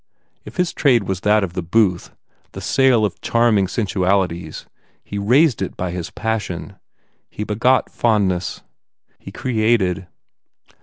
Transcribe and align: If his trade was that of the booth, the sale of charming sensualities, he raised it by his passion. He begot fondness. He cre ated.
If 0.45 0.57
his 0.57 0.73
trade 0.73 1.03
was 1.03 1.19
that 1.19 1.43
of 1.43 1.53
the 1.53 1.61
booth, 1.61 2.09
the 2.53 2.59
sale 2.59 3.05
of 3.05 3.21
charming 3.21 3.67
sensualities, 3.67 4.65
he 5.03 5.19
raised 5.19 5.61
it 5.61 5.77
by 5.77 5.91
his 5.91 6.09
passion. 6.09 6.77
He 7.29 7.43
begot 7.43 7.91
fondness. 7.91 8.61
He 9.19 9.31
cre 9.31 9.49
ated. 9.59 10.07